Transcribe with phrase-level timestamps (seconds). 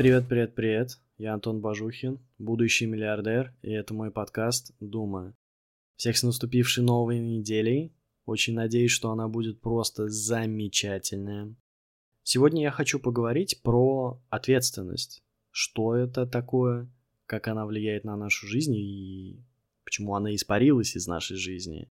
[0.00, 0.98] Привет, привет, привет.
[1.18, 5.36] Я Антон Бажухин, будущий миллиардер, и это мой подкаст «Думаю».
[5.96, 7.94] Всех с наступившей новой неделей.
[8.24, 11.54] Очень надеюсь, что она будет просто замечательная.
[12.22, 15.22] Сегодня я хочу поговорить про ответственность.
[15.50, 16.90] Что это такое,
[17.26, 19.44] как она влияет на нашу жизнь и
[19.84, 21.90] почему она испарилась из нашей жизни.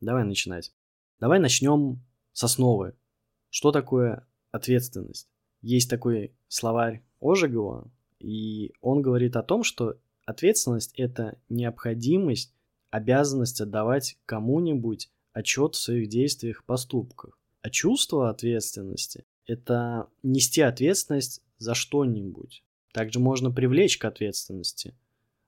[0.00, 0.72] Давай начинать.
[1.18, 2.96] Давай начнем с основы.
[3.50, 5.28] Что такое ответственность?
[5.60, 12.52] Есть такой словарь Ожегова, и он говорит о том, что ответственность– это необходимость,
[12.90, 17.38] обязанность отдавать кому-нибудь отчет в своих действиях, поступках.
[17.62, 22.64] А чувство ответственности– это нести ответственность за что-нибудь.
[22.92, 24.94] Также можно привлечь к ответственности,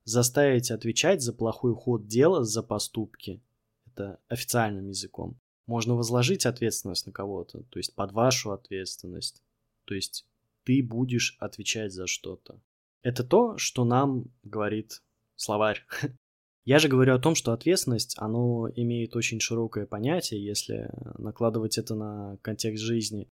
[0.04, 3.40] заставить отвечать за плохой ход дела, за поступки.
[3.86, 5.36] Это официальным языком.
[5.66, 9.42] Можно возложить ответственность на кого-то, то есть под вашу ответственность.
[9.84, 10.26] То есть
[10.64, 12.60] ты будешь отвечать за что-то.
[13.02, 15.02] Это то, что нам говорит
[15.36, 15.84] словарь.
[16.64, 21.96] Я же говорю о том, что ответственность, оно имеет очень широкое понятие, если накладывать это
[21.96, 23.28] на контекст жизни.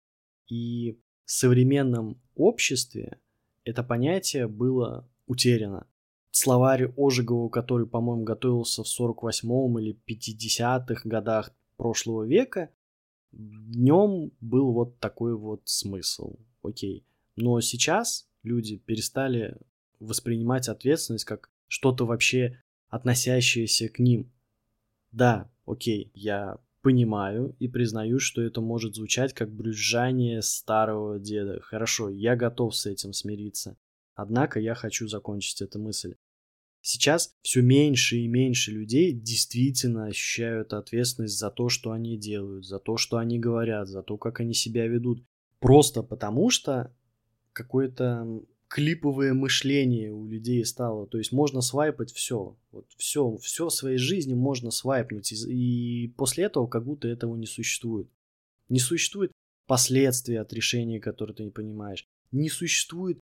[0.47, 3.19] И в современном обществе
[3.63, 5.87] это понятие было утеряно.
[6.31, 12.69] Словарь Ожегова, который, по-моему, готовился в 48-м или 50-х годах прошлого века,
[13.31, 16.37] в нем был вот такой вот смысл.
[16.63, 17.05] Окей.
[17.41, 19.57] Но сейчас люди перестали
[19.99, 24.31] воспринимать ответственность как что-то вообще относящееся к ним.
[25.11, 31.59] Да, окей, я понимаю и признаю, что это может звучать как брюзжание старого деда.
[31.61, 33.75] Хорошо, я готов с этим смириться.
[34.13, 36.13] Однако я хочу закончить эту мысль.
[36.81, 42.77] Сейчас все меньше и меньше людей действительно ощущают ответственность за то, что они делают, за
[42.77, 45.23] то, что они говорят, за то, как они себя ведут.
[45.59, 46.95] Просто потому что
[47.53, 51.05] какое-то клиповое мышление у людей стало.
[51.07, 52.55] То есть можно свайпать все.
[52.71, 55.31] Вот все, все в своей жизни можно свайпнуть.
[55.31, 58.09] И, и после этого как будто этого не существует.
[58.69, 59.31] Не существует
[59.67, 62.05] последствий от решения, которые ты не понимаешь.
[62.31, 63.19] Не существует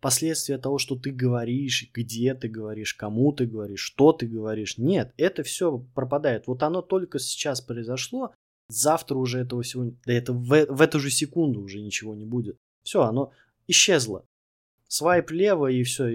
[0.00, 4.78] последствия того, что ты говоришь, где ты говоришь, кому ты говоришь, что ты говоришь.
[4.78, 6.46] Нет, это все пропадает.
[6.46, 8.32] Вот оно только сейчас произошло,
[8.68, 12.56] завтра уже этого всего, да это в, в эту же секунду уже ничего не будет.
[12.82, 13.32] Все, оно
[13.68, 14.26] исчезло.
[14.88, 16.08] Свайп лево и все,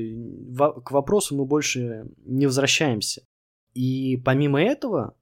[0.83, 3.25] к вопросу мы больше не возвращаемся.
[3.73, 5.15] И помимо этого,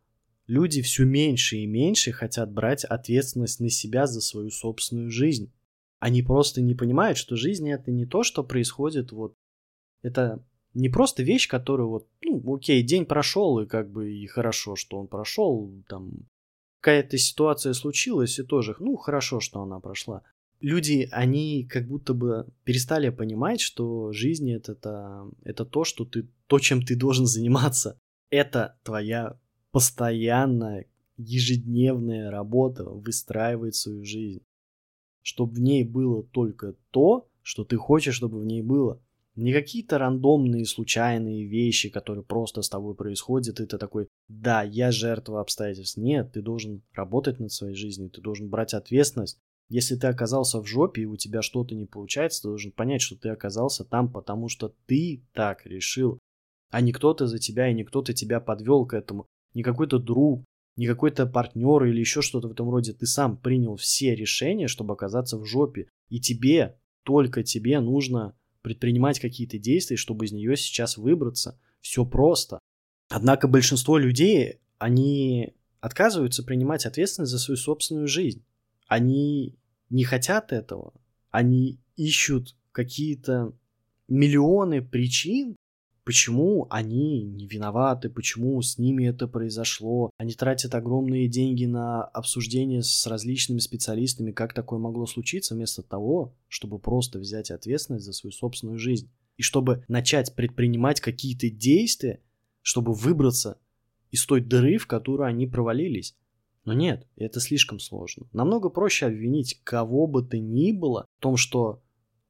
[0.47, 5.53] люди все меньше и меньше хотят брать ответственность на себя за свою собственную жизнь.
[6.00, 9.36] Они просто не понимают, что жизнь это не то, что происходит вот.
[10.02, 10.44] Это
[10.74, 14.97] не просто вещь, которую вот, ну, окей, день прошел, и как бы и хорошо, что
[14.97, 16.28] он прошел, там
[16.80, 20.24] какая-то ситуация случилась, и тоже, ну, хорошо, что она прошла.
[20.61, 26.27] Люди, они как будто бы перестали понимать, что жизнь это, это, это то, что ты,
[26.47, 27.99] то, чем ты должен заниматься.
[28.29, 29.39] Это твоя
[29.72, 30.85] постоянная,
[31.17, 34.44] ежедневная работа выстраивать свою жизнь
[35.22, 39.01] чтобы в ней было только то, что ты хочешь, чтобы в ней было.
[39.35, 44.91] Не какие-то рандомные, случайные вещи, которые просто с тобой происходят, и ты такой, да, я
[44.91, 45.97] жертва обстоятельств.
[45.97, 49.39] Нет, ты должен работать над своей жизнью, ты должен брать ответственность.
[49.72, 53.16] Если ты оказался в жопе и у тебя что-то не получается, ты должен понять, что
[53.16, 56.20] ты оказался там, потому что ты так решил,
[56.72, 59.28] а не кто-то за тебя и не кто-то тебя подвел к этому.
[59.54, 60.44] Не какой-то друг,
[60.76, 62.92] не какой-то партнер или еще что-то в этом роде.
[62.92, 65.88] Ты сам принял все решения, чтобы оказаться в жопе.
[66.09, 71.58] И тебе, только тебе нужно предпринимать какие-то действия, чтобы из нее сейчас выбраться.
[71.80, 72.59] Все просто.
[73.08, 78.44] Однако большинство людей, они отказываются принимать ответственность за свою собственную жизнь.
[78.88, 79.56] Они
[79.91, 80.93] не хотят этого.
[81.29, 83.53] Они ищут какие-то
[84.08, 85.55] миллионы причин,
[86.03, 90.09] почему они не виноваты, почему с ними это произошло.
[90.17, 96.34] Они тратят огромные деньги на обсуждение с различными специалистами, как такое могло случиться, вместо того,
[96.47, 99.11] чтобы просто взять ответственность за свою собственную жизнь.
[99.38, 102.22] И чтобы начать предпринимать какие-то действия,
[102.61, 103.58] чтобы выбраться
[104.09, 106.16] из той дыры, в которую они провалились.
[106.63, 108.28] Но нет, это слишком сложно.
[108.34, 111.81] Намного проще обвинить кого бы то ни было в том, что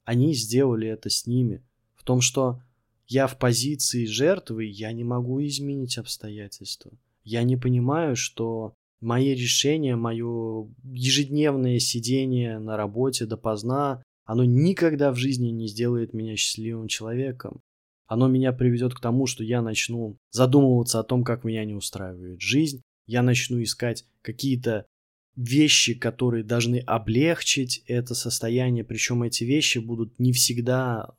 [0.06, 1.64] они сделали это с ними,
[1.96, 2.62] в том, что
[3.08, 6.92] я в позиции жертвы, я не могу изменить обстоятельства.
[7.24, 15.18] Я не понимаю, что мои решения, мое ежедневное сидение на работе допоздна, оно никогда в
[15.18, 17.62] жизни не сделает меня счастливым человеком.
[18.08, 22.40] Оно меня приведет к тому, что я начну задумываться о том, как меня не устраивает
[22.40, 22.82] жизнь.
[23.12, 24.86] Я начну искать какие-то
[25.36, 28.86] вещи, которые должны облегчить это состояние.
[28.86, 31.14] Причем эти вещи будут не всегда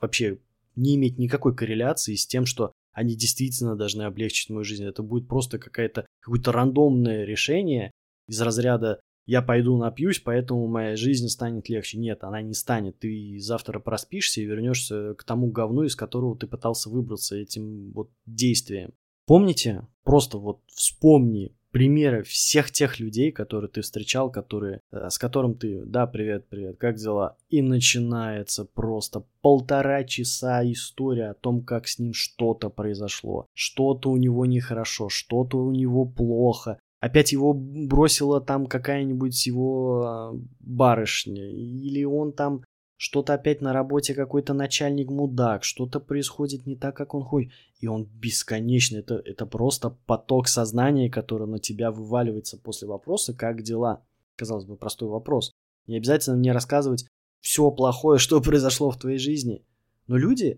[0.00, 0.38] вообще
[0.76, 4.84] не иметь никакой корреляции с тем, что они действительно должны облегчить мою жизнь.
[4.84, 7.90] Это будет просто какая-то, какое-то рандомное решение
[8.28, 11.98] из разряда я пойду напьюсь, поэтому моя жизнь станет легче.
[11.98, 13.00] Нет, она не станет.
[13.00, 18.10] Ты завтра проспишься и вернешься к тому говну, из которого ты пытался выбраться этим вот
[18.26, 18.94] действием.
[19.26, 19.86] Помните?
[20.04, 25.82] Просто вот вспомни примеры всех тех людей, которые ты встречал, которые, э, с которым ты,
[25.84, 27.36] да, привет, привет, как дела?
[27.48, 34.16] И начинается просто полтора часа история о том, как с ним что-то произошло, что-то у
[34.16, 42.04] него нехорошо, что-то у него плохо, опять его бросила там какая-нибудь его а, барышня, или
[42.04, 42.62] он там
[43.02, 47.50] что-то опять на работе какой-то начальник мудак, что-то происходит не так, как он хочет,
[47.80, 53.62] и он бесконечный, это, это просто поток сознания, который на тебя вываливается после вопроса «как
[53.62, 54.04] дела?».
[54.36, 55.50] Казалось бы, простой вопрос.
[55.88, 57.04] Не обязательно мне рассказывать
[57.40, 59.64] все плохое, что произошло в твоей жизни.
[60.06, 60.56] Но люди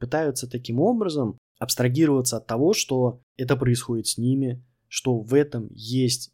[0.00, 6.32] пытаются таким образом абстрагироваться от того, что это происходит с ними, что в этом есть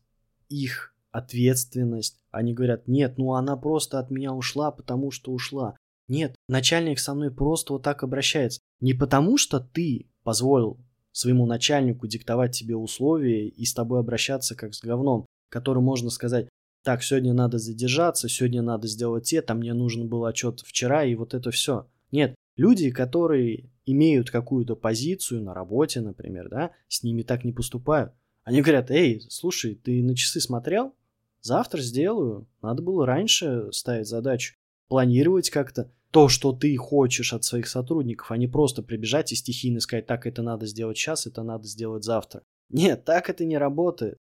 [0.49, 2.20] их ответственность.
[2.31, 5.77] Они говорят, нет, ну она просто от меня ушла, потому что ушла.
[6.09, 8.61] Нет, начальник со мной просто вот так обращается.
[8.81, 10.79] Не потому что ты позволил
[11.13, 16.49] своему начальнику диктовать тебе условия и с тобой обращаться как с говном, который можно сказать,
[16.83, 21.35] так, сегодня надо задержаться, сегодня надо сделать это, мне нужен был отчет вчера и вот
[21.35, 21.87] это все.
[22.11, 28.13] Нет, люди, которые имеют какую-то позицию на работе, например, да, с ними так не поступают.
[28.45, 30.95] Они говорят, эй, слушай, ты на часы смотрел?
[31.43, 32.49] Завтра сделаю.
[32.63, 34.55] Надо было раньше ставить задачу.
[34.89, 39.81] Планировать как-то то, что ты хочешь от своих сотрудников, а не просто прибежать и стихийно
[39.81, 42.43] сказать, так, это надо сделать сейчас, это надо сделать завтра.
[42.69, 44.17] Нет, так это не работает.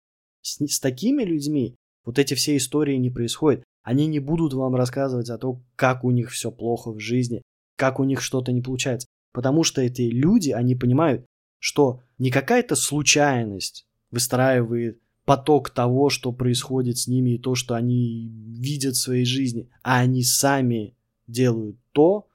[0.42, 3.64] С, с такими людьми вот эти все истории не происходят.
[3.84, 7.44] Они не будут вам рассказывать о том, как у них все плохо в жизни,
[7.78, 9.08] как у них что-то не получается.
[9.32, 11.26] Потому что эти люди, они понимают,
[11.60, 18.30] что не какая-то случайность выстраивает поток того, что происходит с ними и то, что они
[18.30, 20.96] видят в своей жизни, а они сами
[21.28, 22.28] делают то,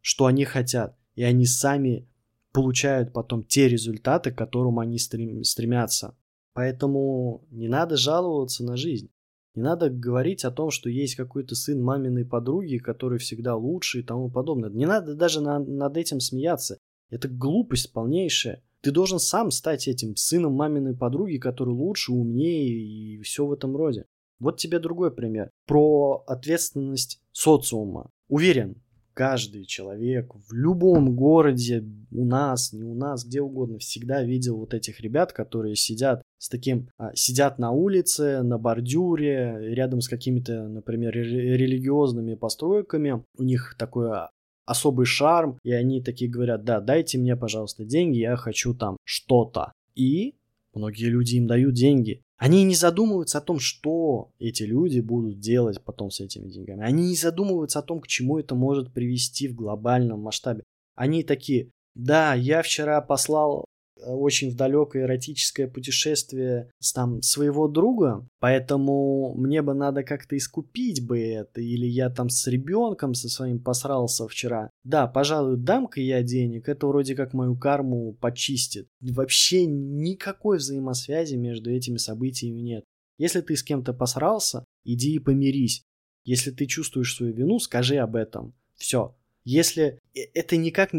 [0.00, 2.06] что они хотят, и они сами
[2.52, 6.16] получают потом те результаты, к которым они стрем, стремятся.
[6.52, 9.10] Поэтому не надо жаловаться на жизнь.
[9.54, 14.02] Не надо говорить о том, что есть какой-то сын маминой подруги, который всегда лучше и
[14.02, 14.70] тому подобное.
[14.70, 16.78] Не надо даже на, над этим смеяться.
[17.10, 18.62] Это глупость полнейшая.
[18.84, 23.74] Ты должен сам стать этим сыном маминой подруги, который лучше, умнее и все в этом
[23.74, 24.04] роде.
[24.38, 25.50] Вот тебе другой пример.
[25.66, 28.10] Про ответственность социума.
[28.28, 28.82] Уверен,
[29.14, 31.82] каждый человек в любом городе,
[32.12, 36.50] у нас, не у нас, где угодно, всегда видел вот этих ребят, которые сидят с
[36.50, 43.24] таким, а, сидят на улице, на бордюре, рядом с какими-то, например, религиозными постройками.
[43.38, 44.28] У них такое
[44.66, 49.72] особый шарм, и они такие говорят, да, дайте мне, пожалуйста, деньги, я хочу там что-то.
[49.94, 50.34] И
[50.74, 52.22] многие люди им дают деньги.
[52.36, 56.84] Они не задумываются о том, что эти люди будут делать потом с этими деньгами.
[56.84, 60.62] Они не задумываются о том, к чему это может привести в глобальном масштабе.
[60.96, 63.64] Они такие, да, я вчера послал
[64.06, 71.06] очень в далекое эротическое путешествие с там своего друга, поэтому мне бы надо как-то искупить
[71.06, 74.70] бы это, или я там с ребенком со своим посрался вчера.
[74.84, 78.88] Да, пожалуй, дам-ка я денег, это вроде как мою карму почистит.
[79.00, 82.84] Вообще никакой взаимосвязи между этими событиями нет.
[83.18, 85.82] Если ты с кем-то посрался, иди и помирись.
[86.24, 88.54] Если ты чувствуешь свою вину, скажи об этом.
[88.76, 90.90] Все, если э, это никак,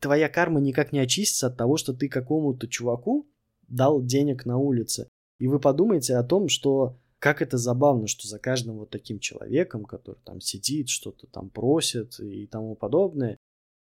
[0.00, 3.28] твоя карма никак не очистится от того, что ты какому-то чуваку
[3.68, 5.08] дал денег на улице.
[5.38, 9.84] И вы подумайте о том, что как это забавно, что за каждым вот таким человеком,
[9.84, 13.36] который там сидит, что-то там просит и тому подобное,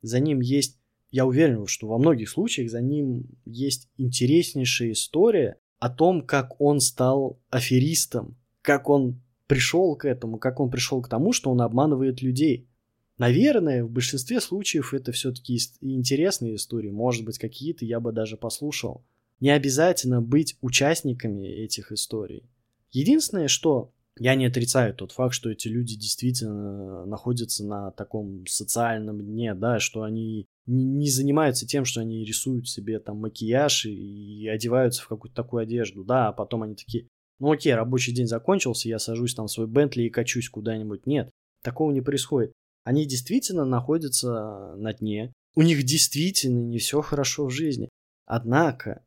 [0.03, 0.79] за ним есть,
[1.11, 6.81] я уверен, что во многих случаях за ним есть интереснейшая история о том, как он
[6.81, 12.23] стал аферистом, как он пришел к этому, как он пришел к тому, что он обманывает
[12.23, 12.69] людей.
[13.19, 16.91] Наверное, в большинстве случаев это все-таки интересные истории.
[16.91, 19.05] Может быть, какие-то я бы даже послушал.
[19.41, 22.45] Не обязательно быть участниками этих историй.
[22.91, 29.25] Единственное, что я не отрицаю тот факт, что эти люди действительно находятся на таком социальном
[29.25, 35.03] дне, да, что они не занимаются тем, что они рисуют себе там макияж и одеваются
[35.03, 37.09] в какую-то такую одежду, да, а потом они такие,
[37.41, 41.07] ну окей, рабочий день закончился, я сажусь там в свой Бентли и качусь куда-нибудь.
[41.07, 41.31] Нет,
[41.63, 42.53] такого не происходит.
[42.85, 45.33] Они действительно находятся на дне.
[45.57, 47.89] У них действительно не все хорошо в жизни.
[48.27, 49.05] Однако,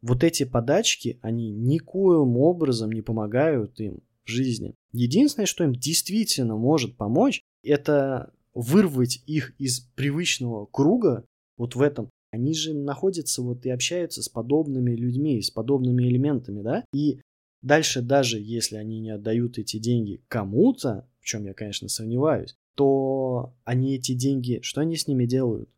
[0.00, 4.74] вот эти подачки, они никоим образом не помогают им в жизни.
[4.92, 11.24] Единственное, что им действительно может помочь, это вырвать их из привычного круга,
[11.56, 16.62] вот в этом, они же находятся вот и общаются с подобными людьми, с подобными элементами,
[16.62, 17.20] да, и
[17.62, 23.54] дальше даже если они не отдают эти деньги кому-то, в чем я, конечно, сомневаюсь, то
[23.64, 25.68] они эти деньги, что они с ними делают?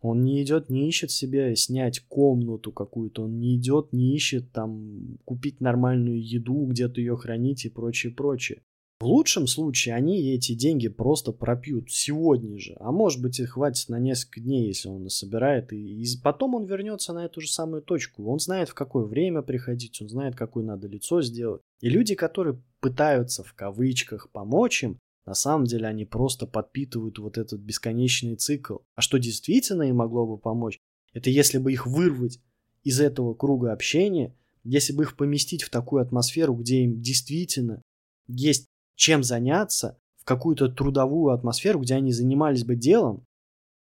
[0.00, 5.18] Он не идет, не ищет себе снять комнату какую-то, он не идет, не ищет там
[5.24, 8.60] купить нормальную еду, где-то ее хранить и прочее, прочее.
[9.00, 13.88] В лучшем случае они эти деньги просто пропьют сегодня же, а может быть и хватит
[13.88, 17.82] на несколько дней, если он насобирает, и, и потом он вернется на эту же самую
[17.82, 18.24] точку.
[18.30, 21.60] Он знает, в какое время приходить, он знает, какое надо лицо сделать.
[21.80, 27.38] И люди, которые пытаются в кавычках помочь им, на самом деле они просто подпитывают вот
[27.38, 28.78] этот бесконечный цикл.
[28.94, 30.78] А что действительно им могло бы помочь,
[31.12, 32.40] это если бы их вырвать
[32.82, 37.82] из этого круга общения, если бы их поместить в такую атмосферу, где им действительно
[38.26, 38.66] есть
[38.96, 43.24] чем заняться, в какую-то трудовую атмосферу, где они занимались бы делом,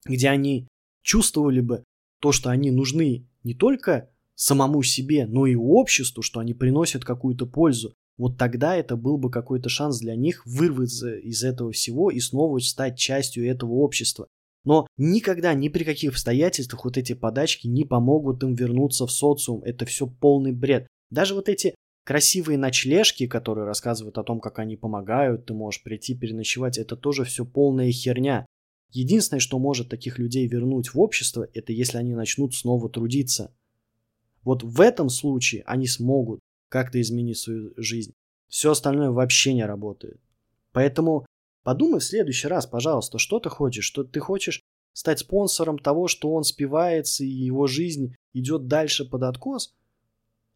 [0.06, 0.68] где они
[1.02, 1.84] чувствовали бы
[2.20, 7.48] то, что они нужны не только самому себе, но и обществу, что они приносят какую-то
[7.48, 12.20] пользу, вот тогда это был бы какой-то шанс для них вырваться из этого всего и
[12.20, 14.28] снова стать частью этого общества.
[14.64, 19.64] Но никогда, ни при каких обстоятельствах вот эти подачки не помогут им вернуться в социум.
[19.64, 20.88] Это все полный бред.
[21.10, 26.16] Даже вот эти красивые ночлежки, которые рассказывают о том, как они помогают, ты можешь прийти
[26.16, 28.46] переночевать, это тоже все полная херня.
[28.92, 33.54] Единственное, что может таких людей вернуть в общество, это если они начнут снова трудиться.
[34.44, 38.14] Вот в этом случае они смогут как-то изменить свою жизнь.
[38.48, 40.20] Все остальное вообще не работает.
[40.72, 41.26] Поэтому
[41.64, 43.86] подумай в следующий раз, пожалуйста, что ты хочешь.
[43.86, 44.62] Что ты хочешь
[44.94, 49.76] стать спонсором того, что он спивается и его жизнь идет дальше под откос?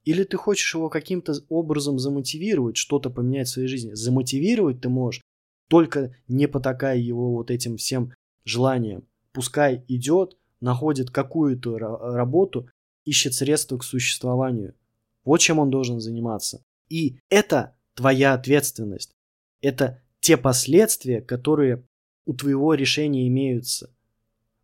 [0.04, 3.94] Или ты хочешь его каким-то образом замотивировать, что-то поменять в своей жизни?
[3.94, 5.22] Замотивировать ты можешь,
[5.70, 8.14] только не потакая его вот этим всем
[8.44, 9.08] желанием.
[9.32, 12.68] Пускай идет, находит какую-то работу,
[13.06, 14.76] ищет средства к существованию.
[15.24, 16.64] Вот чем он должен заниматься.
[16.90, 19.16] И это твоя ответственность.
[19.62, 21.84] Это те последствия, которые
[22.26, 23.94] у твоего решения имеются.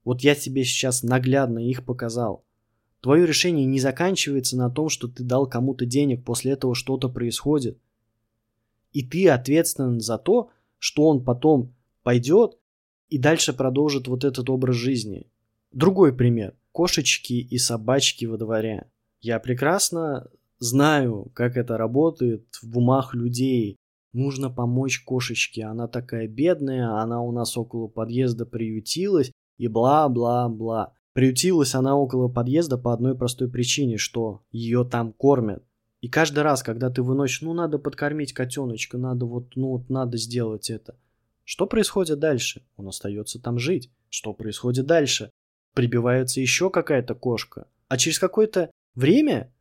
[0.04, 2.46] Вот я тебе сейчас наглядно их показал.
[3.02, 7.78] Твое решение не заканчивается на том, что ты дал кому-то денег, после этого что-то происходит.
[8.92, 10.50] И ты ответственен за то,
[10.80, 12.58] что он потом пойдет
[13.10, 15.28] и дальше продолжит вот этот образ жизни.
[15.72, 16.56] Другой пример.
[16.72, 18.90] Кошечки и собачки во дворе.
[19.20, 20.28] Я прекрасно
[20.60, 23.78] Знаю, как это работает в умах людей.
[24.14, 30.94] Нужно помочь кошечке, она такая бедная, она у нас около подъезда приютилась и бла-бла-бла.
[31.14, 35.64] Приютилась она около подъезда по одной простой причине, что ее там кормят.
[36.02, 40.18] И каждый раз, когда ты выносишь, ну надо подкормить котеночка, надо вот, ну вот надо
[40.18, 40.96] сделать это.
[41.44, 42.64] Что происходит дальше?
[42.76, 43.92] Он остается там жить.
[44.10, 45.32] Что происходит дальше?
[45.74, 47.68] Прибивается еще какая-то кошка.
[47.88, 49.52] А через какое-то время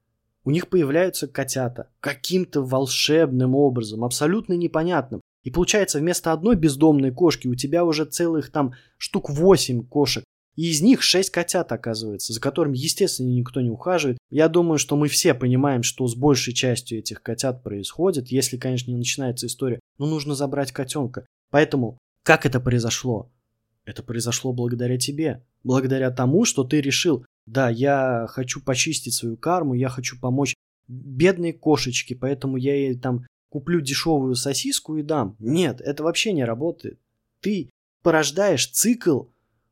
[0.47, 5.21] у них появляются котята каким-то волшебным образом, абсолютно непонятным.
[5.43, 10.23] И получается, вместо одной бездомной кошки у тебя уже целых там штук 8 кошек.
[10.55, 14.19] И из них 6 котят, оказывается, за которыми, естественно, никто не ухаживает.
[14.31, 18.93] Я думаю, что мы все понимаем, что с большей частью этих котят происходит, если, конечно,
[18.93, 19.81] не начинается история.
[19.99, 21.26] Но нужно забрать котенка.
[21.50, 23.31] Поэтому, как это произошло?
[23.85, 25.45] Это произошло благодаря тебе.
[25.65, 30.55] Благодаря тому, что ты решил, да, я хочу почистить свою карму, я хочу помочь
[30.88, 35.37] бедной кошечке, поэтому я ей там куплю дешевую сосиску и дам.
[35.38, 36.99] Нет, это вообще не работает.
[37.41, 37.71] Ты
[38.03, 39.25] порождаешь цикл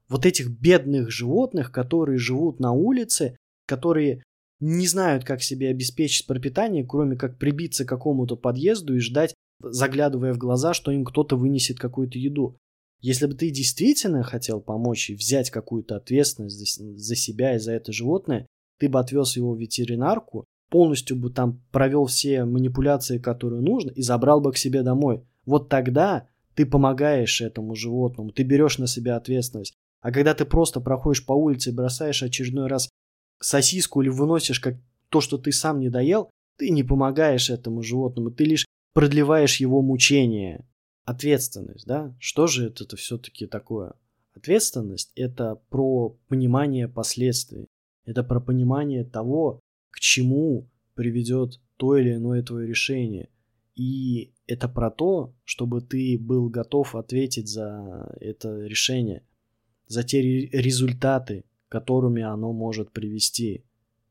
[0.09, 4.23] вот этих бедных животных, которые живут на улице, которые
[4.61, 10.33] не знают, как себе обеспечить пропитание, кроме как прибиться к какому-то подъезду и ждать, заглядывая
[10.33, 12.57] в глаза, что им кто-то вынесет какую-то еду.
[13.05, 17.73] Если бы ты действительно хотел помочь и взять какую-то ответственность за, за себя и за
[17.73, 18.47] это животное,
[18.79, 24.01] ты бы отвез его в ветеринарку, полностью бы там провел все манипуляции, которые нужно, и
[24.01, 25.23] забрал бы к себе домой.
[25.45, 29.75] Вот тогда ты помогаешь этому животному, ты берешь на себя ответственность.
[30.01, 32.89] А когда ты просто проходишь по улице и бросаешь очередной раз
[33.39, 34.77] сосиску или выносишь как
[35.11, 39.83] то, что ты сам не доел, ты не помогаешь этому животному, ты лишь продлеваешь его
[39.83, 40.65] мучения.
[41.05, 42.15] Ответственность, да?
[42.19, 43.95] Что же это, это все-таки такое?
[44.35, 47.69] Ответственность– это про понимание последствий.
[48.05, 53.29] Это про понимание того, к чему приведет то или иное твое решение.
[53.75, 59.23] И это про то, чтобы ты был готов ответить за это решение,
[59.87, 63.65] за те результаты, которыми оно может привести.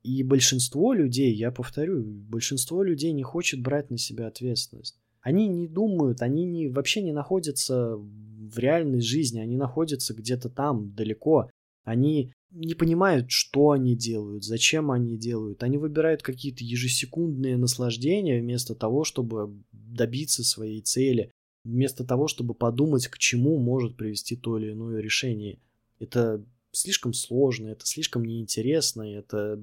[0.03, 4.99] И большинство людей, я повторю, большинство людей не хочет брать на себя ответственность.
[5.23, 10.93] Они не думают, они не, вообще не находятся в реальной жизни, они находятся где-то там,
[10.93, 11.49] далеко.
[11.85, 15.63] Они не понимают, что они делают, зачем они делают.
[15.63, 21.31] Они выбирают какие-то ежесекундные наслаждения вместо того, чтобы добиться своей цели,
[21.63, 25.57] вместо того, чтобы подумать, к чему может привести то или иное решение.
[25.99, 29.57] Это слишком сложно, это слишком неинтересно, это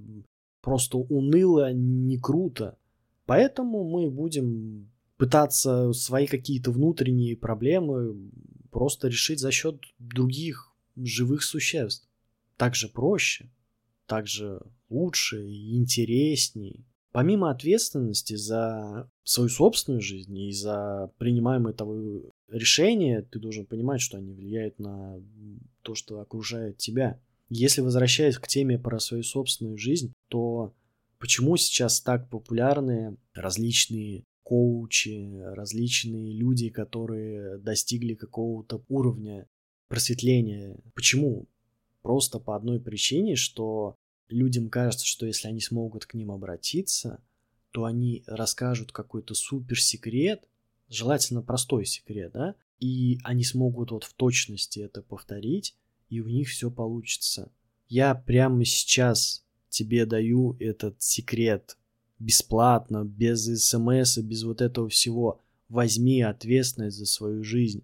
[0.63, 2.79] просто уныло, не круто.
[3.27, 4.91] Поэтому мы будем
[5.21, 8.31] пытаться свои какие-то внутренние проблемы
[8.71, 12.09] просто решить за счет других живых существ.
[12.57, 13.51] Так же проще,
[14.07, 16.87] так же лучше и интереснее.
[17.13, 24.17] Помимо ответственности за свою собственную жизнь и за принимаемые тобой решения, ты должен понимать, что
[24.17, 25.21] они влияют на
[25.83, 27.21] то, что окружает тебя.
[27.51, 30.73] Если возвращаясь к теме про свою собственную жизнь, то
[31.19, 39.49] почему сейчас так популярны различные коучи, различные люди, которые достигли какого-то уровня
[39.87, 40.77] просветления.
[40.93, 41.47] Почему?
[42.03, 43.95] Просто по одной причине, что
[44.29, 47.23] людям кажется, что если они смогут к ним обратиться,
[47.71, 50.43] то они расскажут какой-то суперсекрет,
[50.89, 55.77] желательно простой секрет, да, и они смогут вот в точности это повторить,
[56.09, 57.53] и у них все получится.
[57.89, 61.77] Я прямо сейчас тебе даю этот секрет
[62.21, 65.41] бесплатно, без смс, без вот этого всего.
[65.69, 67.83] Возьми ответственность за свою жизнь.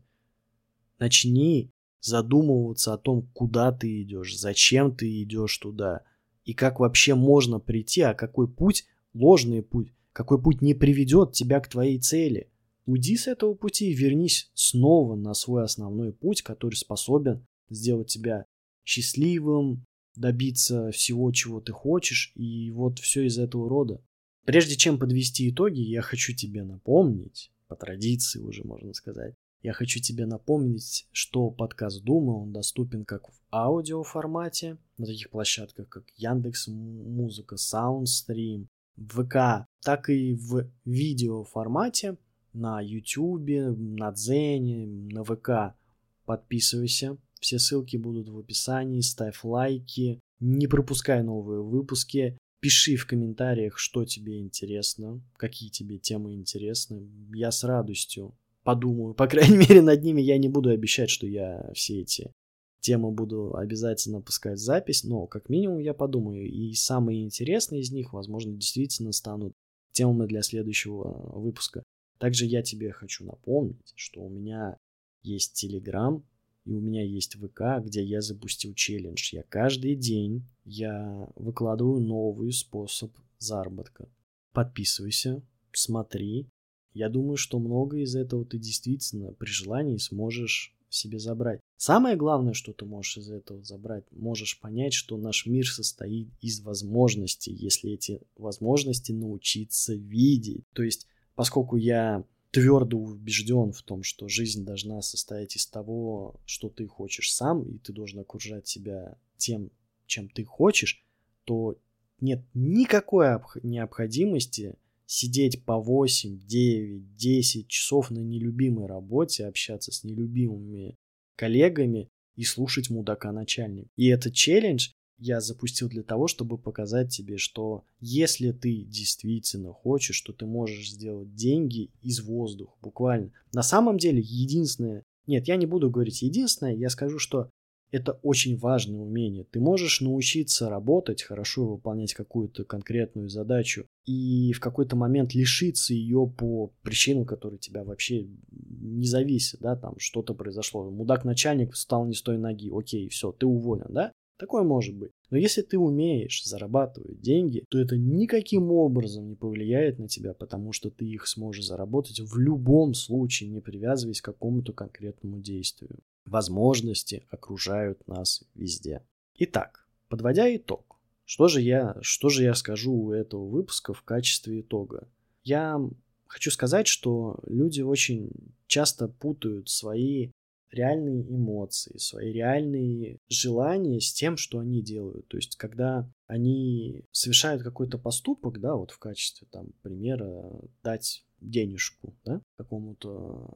[0.98, 6.02] Начни задумываться о том, куда ты идешь, зачем ты идешь туда,
[6.44, 11.60] и как вообще можно прийти, а какой путь, ложный путь, какой путь не приведет тебя
[11.60, 12.50] к твоей цели.
[12.86, 18.46] Уйди с этого пути и вернись снова на свой основной путь, который способен сделать тебя
[18.84, 19.84] счастливым,
[20.14, 24.00] добиться всего, чего ты хочешь, и вот все из этого рода.
[24.46, 29.98] Прежде чем подвести итоги, я хочу тебе напомнить, по традиции уже можно сказать, я хочу
[29.98, 36.04] тебе напомнить, что подкаст Дума, он доступен как в аудио формате, на таких площадках, как
[36.14, 42.16] Яндекс Музыка, Soundstream, ВК, так и в видео формате
[42.52, 45.76] на YouTube, на Дзене, на ВК.
[46.24, 52.38] Подписывайся, все ссылки будут в описании, ставь лайки, не пропускай новые выпуски.
[52.66, 57.08] Пиши в комментариях, что тебе интересно, какие тебе темы интересны.
[57.32, 59.14] Я с радостью подумаю.
[59.14, 62.32] По крайней мере, над ними я не буду обещать, что я все эти
[62.80, 66.50] темы буду обязательно пускать в запись, но как минимум я подумаю.
[66.50, 69.52] И самые интересные из них, возможно, действительно станут
[69.92, 71.84] темами для следующего выпуска.
[72.18, 74.76] Также я тебе хочу напомнить, что у меня
[75.22, 76.20] есть Telegram,
[76.66, 79.30] и у меня есть ВК, где я запустил челлендж.
[79.32, 84.08] Я каждый день я выкладываю новый способ заработка.
[84.52, 86.48] Подписывайся, смотри.
[86.92, 91.60] Я думаю, что много из этого ты действительно при желании сможешь себе забрать.
[91.76, 96.62] Самое главное, что ты можешь из этого забрать, можешь понять, что наш мир состоит из
[96.62, 100.64] возможностей, если эти возможности научиться видеть.
[100.72, 102.24] То есть, поскольку я
[102.56, 107.76] твердо убежден в том, что жизнь должна состоять из того, что ты хочешь сам, и
[107.76, 109.70] ты должен окружать себя тем,
[110.06, 111.04] чем ты хочешь,
[111.44, 111.76] то
[112.18, 113.26] нет никакой
[113.62, 120.96] необходимости сидеть по 8, 9, 10 часов на нелюбимой работе, общаться с нелюбимыми
[121.36, 123.90] коллегами и слушать мудака начальника.
[123.96, 130.16] И этот челлендж я запустил для того, чтобы показать тебе, что если ты действительно хочешь,
[130.16, 133.32] что ты можешь сделать деньги из воздуха, буквально.
[133.52, 137.50] На самом деле, единственное, нет, я не буду говорить единственное, я скажу, что
[137.92, 139.44] это очень важное умение.
[139.44, 146.30] Ты можешь научиться работать, хорошо выполнять какую-то конкретную задачу и в какой-то момент лишиться ее
[146.36, 150.90] по причинам, которые тебя вообще не зависят, да, там что-то произошло.
[150.90, 154.12] Мудак-начальник встал не с той ноги, окей, все, ты уволен, да?
[154.38, 155.12] Такое может быть.
[155.30, 160.72] Но если ты умеешь зарабатывать деньги, то это никаким образом не повлияет на тебя, потому
[160.72, 165.98] что ты их сможешь заработать в любом случае, не привязываясь к какому-то конкретному действию.
[166.26, 169.02] Возможности окружают нас везде.
[169.38, 174.60] Итак, подводя итог, что же я, что же я скажу у этого выпуска в качестве
[174.60, 175.08] итога?
[175.44, 175.80] Я
[176.26, 178.30] хочу сказать, что люди очень
[178.66, 180.30] часто путают свои
[180.76, 185.26] реальные эмоции, свои реальные желания с тем, что они делают.
[185.28, 190.44] То есть, когда они совершают какой-то поступок, да, вот в качестве, там, примера,
[190.82, 193.50] дать денежку, да, какому-то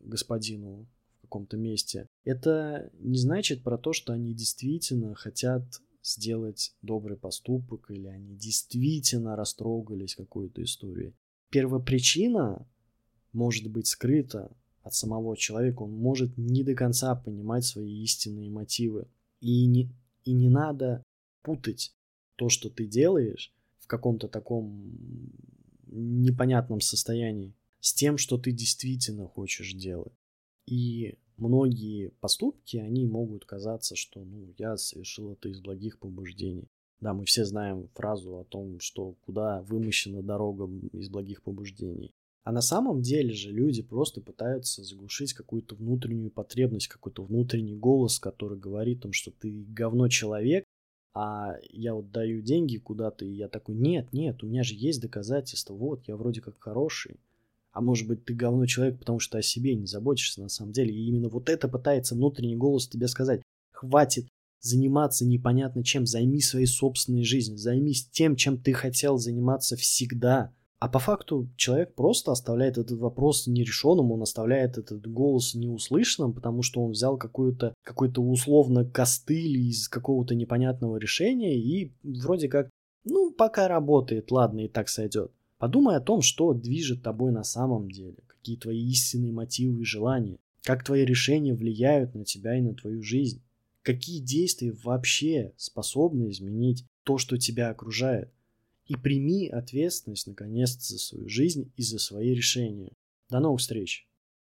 [0.00, 0.86] господину
[1.18, 5.62] в каком-то месте, это не значит про то, что они действительно хотят
[6.02, 11.14] сделать добрый поступок или они действительно растрогались какой-то историей.
[11.50, 12.68] Первопричина
[13.32, 19.08] может быть скрыта от самого человека, он может не до конца понимать свои истинные мотивы.
[19.40, 19.90] И не,
[20.24, 21.02] и не надо
[21.42, 21.94] путать
[22.36, 24.92] то, что ты делаешь в каком-то таком
[25.86, 30.12] непонятном состоянии, с тем, что ты действительно хочешь делать.
[30.66, 36.68] И многие поступки, они могут казаться, что ну, я совершил это из благих побуждений.
[37.00, 42.14] Да, мы все знаем фразу о том, что куда вымощена дорога из благих побуждений.
[42.44, 48.18] А на самом деле же люди просто пытаются заглушить какую-то внутреннюю потребность, какой-то внутренний голос,
[48.18, 50.64] который говорит том, что ты говно человек,
[51.14, 55.00] а я вот даю деньги куда-то, и я такой, нет, нет, у меня же есть
[55.00, 57.18] доказательства, вот, я вроде как хороший.
[57.72, 60.94] А может быть, ты говно человек, потому что о себе не заботишься на самом деле.
[60.94, 63.42] И именно вот это пытается внутренний голос тебе сказать.
[63.72, 64.28] Хватит
[64.60, 70.52] заниматься непонятно чем, займи своей собственной жизнью, займись тем, чем ты хотел заниматься всегда.
[70.80, 76.62] А по факту человек просто оставляет этот вопрос нерешенным, он оставляет этот голос неуслышанным, потому
[76.62, 82.68] что он взял какую-то, какой-то условно костыль из какого-то непонятного решения и вроде как,
[83.04, 85.32] ну, пока работает, ладно, и так сойдет.
[85.58, 90.36] Подумай о том, что движет тобой на самом деле, какие твои истинные мотивы и желания,
[90.62, 93.42] как твои решения влияют на тебя и на твою жизнь,
[93.82, 98.30] какие действия вообще способны изменить то, что тебя окружает–
[98.86, 102.92] и прими ответственность наконец за свою жизнь и за свои решения.
[103.30, 104.06] До новых встреч!